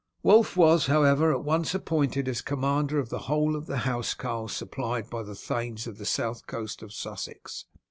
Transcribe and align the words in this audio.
Wulf 0.23 0.57
was, 0.57 0.87
however, 0.87 1.31
at 1.31 1.43
once 1.43 1.75
appointed 1.75 2.27
as 2.27 2.41
commander 2.41 2.97
of 2.97 3.09
the 3.09 3.19
whole 3.29 3.55
of 3.55 3.67
the 3.67 3.81
housecarls 3.81 4.51
supplied 4.51 5.11
by 5.11 5.21
the 5.21 5.35
thanes 5.35 5.85
of 5.85 5.99
the 5.99 6.07
south 6.07 6.47
coast 6.47 6.81
of 6.81 6.91
Sussex. 6.91 7.65